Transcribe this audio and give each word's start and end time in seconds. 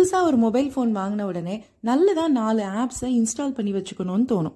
புதுசாக 0.00 0.28
ஒரு 0.28 0.38
mobile 0.44 0.68
phone 0.72 0.92
வாங்கின 0.98 1.22
உடனே 1.30 1.54
நல்லதாக 1.86 2.28
நாலு 2.36 2.62
ஆப்ஸை 2.82 3.08
இன்ஸ்டால் 3.16 3.52
பண்ணி 3.56 3.72
வச்சுக்கணும்னு 3.76 4.24
தோணும். 4.30 4.54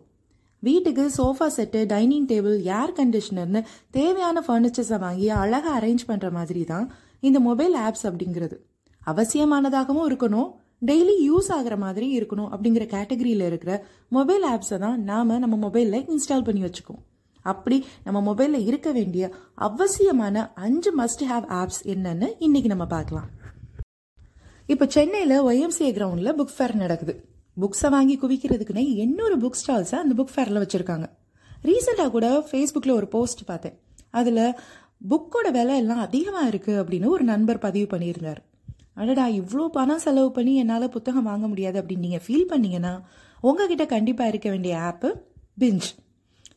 வீட்டுக்கு 0.66 1.04
sofa 1.16 1.46
set 1.56 1.80
dining 1.90 2.28
table 2.30 2.56
air 2.76 2.92
கண்டிஷனர்னு 2.98 3.60
தேவையான 3.96 4.42
ஃபர்னிச்சர்ஸை 4.46 4.98
வாங்கி 5.04 5.26
அழகாக 5.40 5.74
அரேஞ்ச் 5.80 6.04
பண்ணுற 6.10 6.30
மாதிரி 6.38 6.62
தான் 6.72 6.86
இந்த 7.28 7.40
மொபைல் 7.48 7.76
ஆப்ஸ் 7.84 8.06
அப்படிங்கிறது. 8.10 8.56
அவசியமானதாகவும் 9.12 10.06
இருக்கணும் 10.10 10.48
டெய்லி 10.90 11.16
யூஸ் 11.28 11.50
ஆகிற 11.58 11.76
மாதிரி 11.84 12.08
இருக்கணும் 12.20 12.50
அப்படிங்கிற 12.54 12.86
கேட்டகரியில் 12.96 13.46
இருக்கிற 13.50 13.74
மொபைல் 14.18 14.46
ஆப்ஸை 14.54 14.78
தான் 14.86 14.98
நாம் 15.10 15.38
நம்ம 15.44 15.58
மொபைலில் 15.66 16.00
இன்ஸ்டால் 16.14 16.48
பண்ணி 16.48 16.64
வச்சுக்குவோம். 16.68 17.04
அப்படி 17.52 17.78
நம்ம 18.08 18.18
மொபைலில் 18.32 18.66
இருக்க 18.70 18.90
வேண்டிய 18.98 19.24
அவசியமான 19.68 20.46
அஞ்சு 20.68 20.92
மஸ்ட் 21.02 21.26
ஹாவ் 21.32 21.48
ஆப்ஸ் 21.62 21.82
என்னன்னு 21.94 22.30
இன்னைக்கு 22.38 22.70
நம்ம 22.74 22.86
பார்க்கலாம். 22.96 23.30
இப்போ 24.68 24.84
சென்னையில் 24.94 25.34
ஒய்எம்சிஏ 25.48 25.88
கிரவுண்டில் 25.96 26.36
புக் 26.38 26.54
ஃபேர் 26.56 26.74
நடக்குது. 26.82 27.14
புக்ஸை 27.62 27.88
வாங்கி 27.94 28.14
குவிக்கிறதுக்குன்னே 28.22 28.84
எண்ணூறு 29.02 29.34
புக் 29.42 29.58
ஸ்டால்ஸை 29.60 29.96
அந்த 30.02 30.14
புக் 30.20 30.32
ஃபேரில் 30.34 30.60
வச்சுருக்காங்க. 30.62 31.06
ரீசெண்டாக 31.68 32.10
கூட 32.14 32.26
ஃபேஸ்புக்கில் 32.48 32.94
ஒரு 33.00 33.06
போஸ்ட் 33.14 33.42
பார்த்தேன். 33.50 33.76
அதில் 34.20 34.40
புக்கோட 35.10 35.46
விலை 35.56 35.76
எல்லாம் 35.82 36.02
அதிகமாக 36.06 36.50
இருக்குது 36.52 36.80
அப்படின்னு 36.82 37.10
ஒரு 37.16 37.24
நண்பர் 37.32 37.60
பதிவு 37.66 37.86
பண்ணியிருந்தார். 37.92 38.40
அடடா 39.00 39.26
இவ்வளோ 39.40 39.66
பணம் 39.76 40.02
செலவு 40.06 40.30
பண்ணி 40.32 40.54
என்னால் 40.62 40.92
புத்தகம் 40.96 41.28
வாங்க 41.30 41.46
முடியாது 41.52 41.76
அப்படின்னு 41.80 42.06
நீங்கள் 42.06 42.24
ஃபீல் 42.26 42.50
பண்ணீங்கன்னா 42.52 42.94
உங்ககிட்ட 43.42 43.86
கண்டிப்பாக 43.94 44.32
இருக்க 44.32 44.48
வேண்டிய 44.50 44.74
ஆப்பு 44.88 45.08
பிஞ்ச் 45.62 45.88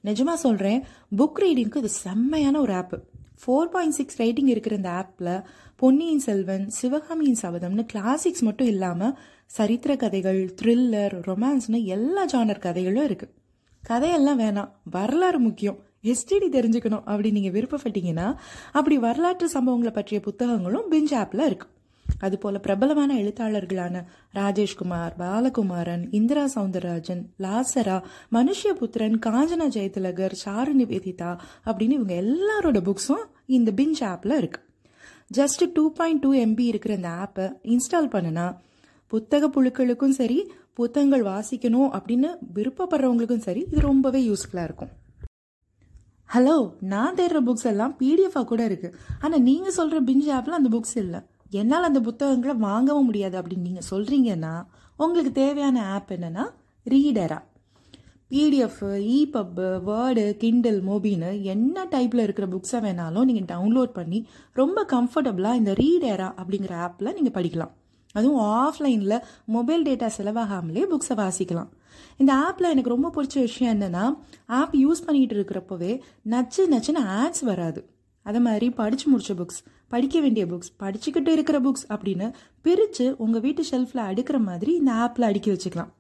நிஜமாக 0.08 0.40
சொல்கிறேன் 0.46 0.80
புக் 1.20 1.40
ரீடிங்க்கு 1.44 1.82
இது 1.84 1.92
செம்மையான 2.04 2.56
ஒரு 2.66 2.74
app 2.74 2.98
four 3.46 3.70
point 3.72 3.94
six 3.94 4.22
rating 4.22 4.48
இருக்கிற 4.48 4.76
இந்த 4.76 4.90
ஆப்பில் 4.90 5.44
பொன்னியின் 5.76 6.20
செல்வன் 6.20 6.70
சிவகாமியின் 6.70 7.38
சபதம்னு 7.42 7.86
கிளாசிக்ஸ் 7.94 8.42
மட்டும் 8.42 8.68
இல்லாமல் 8.68 9.18
சரித்திர 9.46 9.96
கதைகள் 9.96 10.56
த்ரில்லர் 10.62 11.16
ரொமான்ஸ்னு 11.28 11.84
எல்லா 11.84 12.26
ஜானர் 12.26 12.60
கதைகளும் 12.60 13.08
இருக்குது 13.08 13.36
கதையெல்லாம் 13.84 14.40
வேணாம். 14.40 14.72
வரலாறு 14.92 15.40
முக்கியம். 15.40 15.78
எஸ்டிடி 16.04 16.48
தெரிஞ்சுக்கணும் 16.52 17.06
அப்படி 17.12 17.32
நீங்கள் 17.32 17.62
விருப்பப்பட்டீங்கன்னா 17.62 18.36
அப்படி 18.72 18.98
வரலாற்று 18.98 19.48
சம்பவங்களை 19.54 19.94
பற்றிய 19.94 20.20
புத்தகங்களும் 20.22 20.92
பிஞ்ச் 20.92 21.14
ஆப்பில் 21.14 21.46
இருக்குது 21.48 21.74
அதுபோல 22.20 22.60
பிரபலமான 22.60 23.16
எழுத்தாளர்களான 23.16 24.04
ராஜேஷ்குமார் 24.34 25.14
பாலகுமாரன் 25.18 26.08
இந்திரா 26.12 26.46
சவுந்தரராஜன் 26.56 27.24
லாசரா 27.40 27.98
மனுஷ்யபுத்திரன் 28.32 29.18
காஞ்சனா 29.26 29.68
ஜெயதிலகர் 29.76 30.36
சாரு 30.46 30.74
நிவேதிதா 30.82 31.38
அப்படின்னு 31.66 31.98
இவங்க 32.00 32.16
எல்லாரோட 32.22 32.80
புக்ஸும் 32.88 33.26
இந்த 33.46 33.72
பிஞ்ச் 33.76 34.02
ஆப்பில் 34.02 34.38
இருக்கு. 34.38 34.62
Just 35.38 35.64
two 35.74 35.92
point 35.92 36.20
two 36.20 36.34
MB 36.34 36.60
இருக்கிற 36.60 36.94
இந்த 36.94 37.10
ஆப்பை 37.24 37.46
இன்ஸ்டால் 37.64 38.12
பண்ணுனா 38.14 38.58
புத்தக 39.08 39.48
புழுக்களுக்கும் 39.48 40.18
சரி 40.20 40.52
புத்தகங்கள் 40.74 41.24
வாசிக்கணும் 41.24 41.90
அப்படின்னு 41.98 42.30
விருப்பப்படுறவங்களுக்கும் 42.56 43.46
சரி 43.48 43.60
இது 43.60 43.80
ரொம்பவே 43.80 44.30
யூஸ்ஃபுல்லாக 44.30 44.64
இருக்கும். 44.64 44.90
ஹலோ 46.34 46.74
நான் 46.80 47.16
தேடுற 47.16 47.40
புக்ஸ் 47.46 47.66
எல்லாம் 47.66 47.96
பிடிஎஃபாக 48.00 48.44
கூட 48.44 48.64
இருக்கு. 48.64 48.96
ஆனால் 49.20 49.42
நீங்கள் 49.42 49.72
சொல்கிற 49.72 50.02
பிஞ்ச் 50.02 50.28
ஆப்பில் 50.38 50.58
அந்த 50.60 50.70
புக்ஸ் 50.78 50.98
இல்லை. 50.98 51.20
என்னால் 51.50 51.84
அந்த 51.84 52.00
புத்தகங்களை 52.00 52.56
வாங்கவும் 52.56 53.06
முடியாது 53.06 53.42
அப்படின்னு 53.42 53.68
நீங்கள் 53.70 53.90
சொல்கிறீங்கன்னா 53.90 54.66
உங்களுக்கு 54.98 55.32
தேவையான 55.32 55.94
ஆப் 55.94 56.12
என்னன்னா 56.12 56.46
ரீடரா 56.86 57.42
பிடிஎஃப் 58.30 59.00
இபப்பு 59.00 59.82
வேர்டு 59.86 60.38
கிண்டில் 60.38 60.80
மொபின்னு 60.88 61.42
என்ன 61.42 61.86
டைப்பில் 61.86 62.24
இருக்கிற 62.24 62.48
புக்ஸை 62.48 62.82
வேணாலும் 62.84 63.24
நீங்கள் 63.24 63.58
டவுன்லோட் 63.58 63.92
பண்ணி 63.94 64.28
ரொம்ப 64.54 64.86
கம்ஃபர்டபுளாக 64.92 65.56
இந்த 65.56 65.72
ரீடேரா 65.72 66.34
அப்படிங்கிற 66.42 66.74
ஆப்பில் 66.76 67.22
நீங்கள் 67.22 67.44
படிக்கலாம். 67.44 67.70
அதுவும் 68.14 68.42
ஆஃப்லைனில் 68.42 69.20
மொபைல் 69.46 69.84
டேட்டா 69.84 70.10
செலவாகாமலே 70.18 70.86
புக்ஸை 70.92 71.16
வாசிக்கலாம். 71.16 71.70
இந்த 72.18 72.34
ஆப்பில் 72.34 72.70
எனக்கு 72.70 72.90
ரொம்ப 72.90 73.12
பிடிச்ச 73.16 73.34
விஷயம் 73.34 73.82
என்னென்னா 73.82 74.18
ஆப் 74.48 74.76
யூஸ் 74.76 75.06
பண்ணிகிட்டு 75.08 75.36
இருக்கிறப்பவே 75.38 76.00
நச்சு 76.24 76.70
நச்சுன்னு 76.70 77.04
ஆட்ஸ் 77.20 77.44
வராது. 77.44 77.90
அதை 78.30 78.40
மாதிரி 78.48 78.68
படித்து 78.80 79.06
முடிச்ச 79.12 79.34
புக்ஸ் 79.40 79.62
படிக்க 79.94 80.20
வேண்டிய 80.24 80.44
புக்ஸ் 80.52 80.72
படிச்சுக்கிட்டு 80.82 81.32
இருக்கிற 81.36 81.58
புக்ஸ் 81.66 81.86
அப்படின்னு 81.96 82.28
பிரித்து 82.66 83.06
உங்கள் 83.26 83.44
வீட்டு 83.46 83.64
ஷெல்ஃபில் 83.72 84.08
அடுக்கிற 84.10 84.38
மாதிரி 84.48 84.72
இந்த 84.82 84.92
ஆப்பில் 85.04 85.28
அடுக்கி 85.30 85.52
வச்சுக்கலாம். 85.52 85.92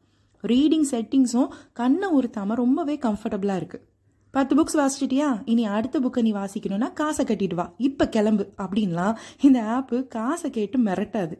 ரீடிங் 0.43 0.88
செட்டிங்ஸும் 0.91 1.53
கண்ணை 1.79 2.09
உறுத்தாமல் 2.17 2.59
ரொம்பவே 2.63 2.95
கம்ஃபர்டபுளாக 3.05 3.61
இருக்குது 3.61 3.85
பத்து 4.33 4.53
புக்ஸ் 4.57 4.77
வாசிச்சிட்டியா? 4.79 5.27
இனி 5.51 5.63
அடுத்த 5.75 5.99
புக்கை 5.99 6.21
நீ 6.27 6.31
வாசிக்கணும்னா 6.33 6.89
காசை 6.93 7.23
கட்டிட்டு 7.25 7.57
வா. 7.59 7.65
இப்போ 7.88 8.05
கிளம்பு 8.15 8.44
அப்படின்லாம் 8.63 9.15
இந்த 9.41 9.59
ஆப்பு 9.75 9.97
காசை 10.15 10.49
கேட்டு 10.57 10.79
மிரட்டாது. 10.88 11.35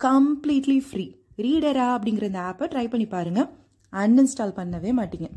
கம்ப்ளீட்லி 0.00 0.78
ஃப்ரீ 0.88 1.06
ரீடரா 1.44 1.88
அப்படிங்கிற 1.96 2.26
இந்த 2.30 2.42
ஆப்பை 2.50 2.66
ட்ரை 2.72 2.86
பண்ணி 2.92 3.06
பாருங்க. 3.14 3.42
அன்இன்ஸ்டால் 3.92 4.56
பண்ணவே 4.58 4.92
மாட்டீங்க. 5.00 5.28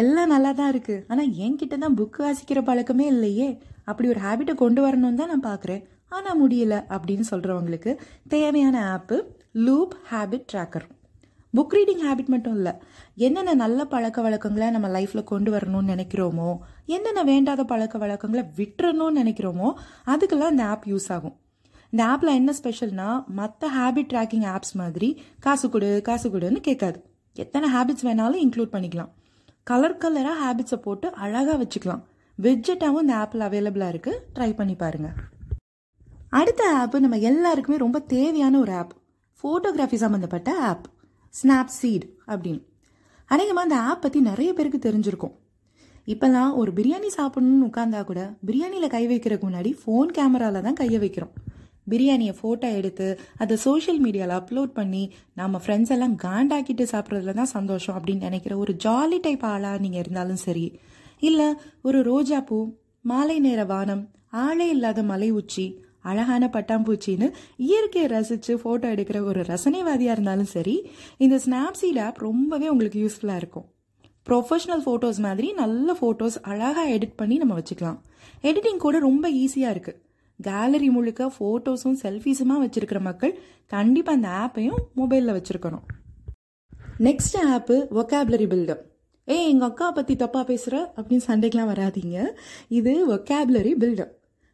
எல்லாம் 0.00 0.32
நல்லா 0.34 0.52
தான் 0.60 0.70
இருக்கு. 0.72 0.96
ஆனால் 1.10 1.30
என்கிட்ட 1.44 1.76
தான் 1.84 1.96
புக் 2.00 2.18
வாசிக்கிற 2.24 2.60
பழக்கமே 2.68 3.06
இல்லையே. 3.14 3.48
அப்படி 3.90 4.08
ஒரு 4.12 4.20
ஹேபிட்டை 4.26 4.54
கொண்டு 4.64 4.80
வரணும்னு 4.86 5.20
தான் 5.20 5.32
நான் 5.34 5.48
பார்க்குறேன் 5.50 5.82
ஆனால் 6.16 6.38
முடியல 6.42 6.74
அப்படின்னு 6.94 7.24
சொல்கிறவங்களுக்கு 7.30 7.92
தேவையான 8.34 8.76
app 8.96 9.16
Loop 9.66 9.94
habit 10.10 10.46
tracker 10.52 10.86
book 11.54 11.74
reading 11.76 12.02
habit 12.04 12.30
மட்டும் 12.34 12.54
இல்லை. 12.58 12.72
என்னென்ன 13.26 13.52
நல்ல 13.62 13.80
பழக்க 13.92 14.18
வழக்கங்களை 14.26 14.68
நம்ம 14.76 14.88
லைஃப்பில் 14.94 15.28
கொண்டு 15.32 15.50
வரணும்னு 15.54 15.92
நினைக்கிறோமோ 15.94 16.50
என்னென்ன 16.94 17.22
வேண்டாத 17.32 17.64
பழக்க 17.72 17.98
வழக்கங்களை 18.04 18.44
விட்டுறணும்னு 18.58 19.20
நினைக்கிறோமோ 19.22 19.68
அதுக்கெல்லாம் 20.12 20.54
இந்த 20.54 20.64
ஆப் 20.72 20.86
யூஸ் 20.92 21.08
ஆகும். 21.16 21.36
இந்த 21.92 22.02
ஆப்பில் 22.12 22.36
என்ன 22.40 22.54
ஸ்பெஷல்னா 22.60 23.08
மற்ற 23.40 23.68
ஹேபிட் 23.76 24.10
ட்ராக்கிங் 24.12 24.46
ஆப்ஸ் 24.54 24.74
மாதிரி 24.80 25.10
காசு 25.44 25.68
கொடு 25.74 25.90
காசு 26.08 26.28
கொடுன்னு 26.36 26.62
கேட்காது. 26.68 26.98
எத்தனை 27.36 27.68
ஹேபிட்ஸ் 27.74 28.06
வேணாலும் 28.08 28.42
இன்க்ளூட் 28.46 28.74
பண்ணிக்கலாம். 28.74 29.12
கலர் 29.70 29.98
கலராக 29.98 30.40
ஹேபிட்ஸை 30.42 30.76
போட்டு 30.76 31.12
அழகாக 31.14 31.54
வச்சுக்கலாம். 31.62 32.02
விட்ஜெட்டாகவும் 32.42 33.02
இந்த 33.04 33.14
ஆப்பில் 33.16 33.44
அவைலபிளாக 33.46 33.92
இருக்குது 33.92 34.18
ட்ரை 34.34 34.54
பண்ணி 34.56 34.74
பாருங்கள் 34.74 35.12
அடுத்த 36.28 36.62
ஆப்பு 36.76 37.00
நம்ம 37.00 37.18
எல்லாருக்குமே 37.18 37.76
ரொம்ப 37.78 37.98
தேவையான 37.98 38.58
ஒரு 38.58 38.72
ஆப் 38.72 38.92
ஃபோட்டோகிராஃபி 39.40 39.94
சம்மந்தப்பட்ட 39.94 40.50
ஆப் 40.70 40.86
ஸ்னாப் 41.34 41.72
சீட் 41.78 42.04
அப்படின்னு. 42.26 42.62
அநேகமாக 43.26 43.66
அந்த 43.68 43.78
ஆப் 43.90 44.02
பற்றி 44.02 44.20
நிறைய 44.20 44.52
பேருக்கு 44.52 44.80
தெரிஞ்சிருக்கும். 44.88 45.34
இப்போல்லாம் 46.06 46.54
ஒரு 46.54 46.72
பிரியாணி 46.72 47.08
சாப்பிடணும்னு 47.16 47.68
உட்காந்தா 47.68 48.04
கூட 48.04 48.34
பிரியாணியில் 48.46 48.94
கை 48.94 49.06
வைக்கிறதுக்கு 49.06 49.48
முன்னாடி 49.48 49.72
ஃபோன் 49.82 50.10
கேமராவில் 50.18 50.66
தான் 50.66 50.80
கையை 50.82 51.00
வைக்கிறோம். 51.00 51.32
பிரியாணியை 51.90 52.34
ஃபோட்டோ 52.40 52.68
எடுத்து 52.78 53.08
அதை 53.38 53.56
சோஷியல் 53.56 54.00
மீடியாவில் 54.04 54.36
அப்லோட் 54.40 54.72
பண்ணி 54.78 55.02
நம்ம 55.34 55.60
ஃப்ரெண்ட்ஸ் 55.64 55.92
எல்லாம் 55.96 56.16
காண்டாக்கிட்டு 56.22 56.84
சாப்பிட்றதுல 56.92 57.34
தான் 57.40 57.52
சந்தோஷம் 57.56 57.96
அப்படின்னு 57.98 58.28
நினைக்கிற 58.28 58.56
ஒரு 58.56 58.74
ஜாலி 58.84 59.20
டைப் 59.20 59.46
ஆளாக 59.52 59.78
நீங்கள் 59.78 60.00
இருந்தாலும் 60.00 60.42
சரி. 60.46 60.66
இல்லை 61.20 61.48
ஒரு 61.82 62.00
ரோஜாப்பூ 62.10 62.60
மாலை 63.00 63.38
நேர 63.38 63.64
வானம் 63.64 64.04
ஆளே 64.44 64.68
இல்லாத 64.68 65.02
மலை 65.02 65.30
உச்சி 65.30 65.66
அழகான 66.02 66.44
பட்டாம்பூச்சின்னு 66.54 67.26
இயற்கையை 67.56 68.08
ரசித்து 68.08 68.54
ஃபோட்டோ 68.56 68.86
எடுக்கிற 68.94 69.18
ஒரு 69.24 69.40
ரசனைவாதியாக 69.42 70.16
இருந்தாலும் 70.16 70.50
சரி 70.54 70.74
இந்த 71.16 71.36
ஸ்னாப்சீட் 71.44 72.00
ஆப் 72.06 72.18
ரொம்பவே 72.18 72.68
உங்களுக்கு 72.68 72.98
யூஸ்ஃபுல்லாக 73.04 73.36
இருக்கும். 73.36 73.66
ப்ரொஃபஷ்னல் 74.26 74.82
ஃபோட்டோஸ் 74.84 75.18
மாதிரி 75.18 75.48
நல்ல 75.52 75.96
ஃபோட்டோஸ் 76.00 76.36
அழகாக 76.42 76.96
எடிட் 76.96 77.16
பண்ணி 77.16 77.36
நம்ம 77.36 77.56
வச்சுக்கலாம். 77.60 77.98
எடிட்டிங் 78.42 78.82
கூட 78.86 78.98
ரொம்ப 78.98 79.30
ஈஸியாக 79.30 79.74
இருக்குது 79.74 80.00
கேலரி 80.40 80.90
முழுக்க 80.90 81.32
ஃபோட்டோஸும் 81.38 81.98
செல்ஃபீஸுமாக 82.02 82.62
வச்சுருக்கிற 82.64 83.00
மக்கள் 83.00 83.38
கண்டிப்பாக 83.66 84.16
அந்த 84.18 84.28
ஆப்பையும் 84.28 84.80
மொபைலில் 84.96 85.36
வச்சுருக்கணும். 85.36 85.84
நெக்ஸ்ட் 86.98 87.36
ஆப்பு 87.44 87.86
ஒக்காபுலரி 87.90 88.46
பில்டர் 88.46 88.82
ஏய் 89.24 89.48
எங்கள் 89.48 89.68
அக்கா 89.68 89.90
பற்றி 89.90 90.14
தப்பாக 90.14 90.44
பேசுகிற 90.44 90.92
அப்படின்னு 90.96 91.20
சண்டைக்கெலாம் 91.26 91.70
வராதீங்க. 91.70 92.26
இது 92.68 93.14
ஒக்காபுலரி 93.14 93.72
பில்டர் 93.78 94.10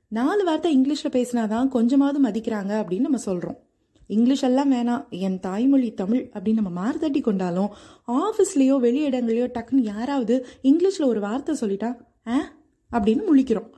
நாலு 0.09 0.45
வார்த்தை 0.45 0.81
இங்கிலீஷில் 0.81 1.13
பேசினாதான் 1.13 1.69
கொஞ்சமாவது 1.69 2.29
மதிக்கிறாங்க 2.29 2.73
அப்படின்னு 2.81 3.01
நம்ம 3.01 3.17
சொல்கிறோம் 3.17 3.59
இங்கிலீஷ் 4.07 4.43
எல்லாம் 4.43 4.73
வேணாம். 4.73 5.09
என் 5.09 5.41
தாய்மொழி 5.41 5.95
தமிழ் 5.95 6.31
அப்படின்னு 6.35 6.55
நம்ம 6.55 6.71
மாறுதட்டி 6.71 7.21
கொண்டாலும் 7.21 7.71
ஆஃபீஸ்லேயோ 8.07 8.77
வெளியிடங்களையோ 8.81 9.47
டக்குன்னு 9.55 9.83
யாராவது 9.83 10.47
இங்கிலீஷில் 10.63 11.07
ஒரு 11.07 11.21
வார்த்தை 11.21 11.57
சொல்லிட்டா 11.61 11.97
ஆ? 12.27 12.53
அப்படின்னு 12.91 13.23
முழிக்கிறோம். 13.33 13.71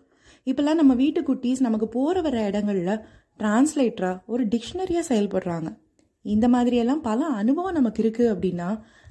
இப்போல்லாம் 0.46 0.80
நம்ம 0.80 0.94
வீட்டு 0.94 1.20
குட்டீஸ் 1.20 1.60
நமக்கு 1.60 1.88
போகிற 1.88 2.20
வர 2.20 2.36
இடங்களில் 2.46 2.94
டிரான்ஸ்லேட்டராக 3.40 4.20
ஒரு 4.26 4.42
டிக்ஷனரியாக 4.44 5.04
செயல்படுறாங்க. 5.08 5.68
இந்த 6.24 6.48
மாதிரியெல்லாம் 6.48 7.02
பல 7.08 7.20
அனுபவம் 7.40 7.76
நமக்கு 7.78 8.02
இருக்குது 8.02 8.32
அப்படின்னா 8.32 8.68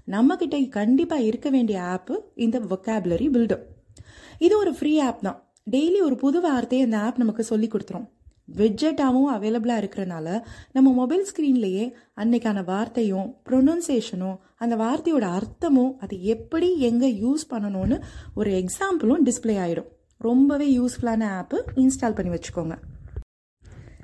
நம்மக்கிட்ட 0.07 0.69
கண்டிப்பாக 0.69 1.27
இருக்க 1.29 1.49
வேண்டிய 1.49 1.77
ஆப்பு 1.93 2.15
இந்த 2.35 2.59
வொக்காபுலரி 2.71 3.27
பில்டப் 3.35 3.65
இது 4.39 4.53
ஒரு 4.57 4.71
ஃப்ரீ 4.73 4.93
ஆப் 4.99 5.21
தான். 5.21 5.39
டெய்லி 5.71 5.99
ஒரு 6.07 6.15
புது 6.15 6.41
வார்த்தையை 6.41 6.85
இந்த 6.85 6.97
ஆப் 6.97 7.17
நமக்கு 7.17 7.43
சொல்லி 7.43 7.67
கொடுத்துரும். 7.67 8.07
விட்ஜெட்டாகவும் 8.59 9.29
அவைலபிளாக 9.33 9.81
இருக்கிறனால 9.81 10.27
நம்ம 10.71 10.87
மொபைல் 10.91 11.25
ஸ்க்ரீன்லேயே 11.29 11.85
அன்னைக்கான 12.21 12.63
வார்த்தையும் 12.65 13.27
ப்ரொனன்சியேஷனும் 13.49 14.37
அந்த 14.57 14.75
வார்த்தையோட 14.75 15.25
அர்த்தமும் 15.39 15.93
அது 16.03 16.15
எப்படி 16.35 16.69
எங்கே 16.89 17.11
யூஸ் 17.23 17.45
பண்ணணும்னு 17.49 17.97
ஒரு 18.35 18.51
எக்ஸாம்பிளும் 18.61 19.25
டிஸ்பிளே 19.29 19.57
ஆகிடும் 19.65 19.89
ரொம்பவே 20.21 20.67
யூஸ்ஃபுல்லான 20.77 21.23
ஆப்பு 21.39 21.57
இன்ஸ்டால் 21.75 22.15
பண்ணி 22.15 22.31
வச்சுக்கோங்க. 22.35 22.75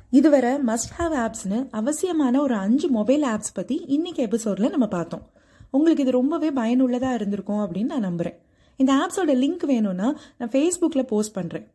இதுவரை 0.10 0.52
மஸ்ட் 0.68 0.94
ஹாவ் 0.98 1.14
ஆப்ஸ்னு 1.26 1.58
அவசியமான 1.72 2.42
ஒரு 2.42 2.56
அஞ்சு 2.56 2.88
மொபைல் 2.90 3.24
ஆப்ஸ் 3.24 3.54
பற்றி 3.54 3.76
இன்னைக்கு 3.88 4.22
எபிசோடில் 4.24 4.70
நம்ம 4.70 4.88
பார்த்தோம். 4.88 5.24
உங்களுக்கு 5.72 6.04
இது 6.04 6.12
ரொம்பவே 6.12 6.52
பயனுள்ளதாக 6.52 7.14
இருந்திருக்கும் 7.14 7.64
அப்படின்னு 7.64 7.86
நான் 7.86 8.08
நம்புகிறேன் 8.10 8.38
இந்த 8.80 8.92
ஆப்ஸோட 8.94 9.34
லிங்க் 9.40 9.66
வேணும்னா 9.66 10.08
நான் 10.38 10.50
ஃபேஸ்புக்கில் 10.50 11.10
போஸ்ட் 11.10 11.36
பண்ணுறேன் 11.38 11.66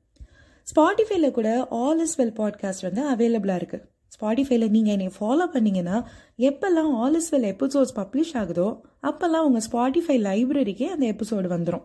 ஸ்பாட்டிஃபைல 0.66 1.30
கூட 1.30 1.48
ஆல் 1.70 2.00
இஸ் 2.00 2.16
வெல் 2.18 2.36
பாட்காஸ்ட் 2.36 2.82
வந்து 2.82 3.02
அவைலபிளாக 3.10 3.60
இருக்குது 3.60 3.84
ஸ்பாட்டிஃபைல 4.16 4.68
நீங்கள் 4.70 4.92
என்னை 4.92 5.08
ஃபாலோ 5.18 5.46
பண்ணீங்கன்னா 5.54 5.96
எப்போல்லாம் 6.48 6.90
all 6.96 7.14
is 7.14 7.30
well 7.34 7.48
episodes 7.52 7.94
publish 7.96 8.34
ஆகுதோ 8.34 8.68
அப்போல்லாம் 9.02 9.46
உங்கள் 9.48 9.64
ஸ்பாட்டிஃபை 9.70 10.16
லைப்ரரிக்கே 10.28 10.88
அந்த 10.88 11.06
எபிசோடு 11.06 11.48
வந்துடும் 11.48 11.84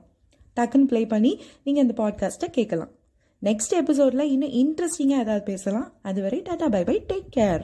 டக்குன்னு 0.57 0.83
ப்ளே 0.83 1.05
பண்ணி 1.05 1.41
நீங்கள் 1.63 1.87
இந்த 1.87 2.03
பாட்காஸ்ட்டை 2.03 2.45
கேட்கலாம் 2.45 2.89
நெக்ஸ்ட் 3.43 3.69
எபிசோடில் 3.69 4.31
இன்னும் 4.31 4.49
இன்ட்ரெஸ்டிங்காக 4.49 5.19
ஏதாவது 5.19 5.43
பேசலாம். 5.43 5.93
அதுவரை 6.01 6.41
tata 6.41 6.67
bye 6.67 6.83
bye 6.83 7.03
take 7.07 7.37
care 7.37 7.61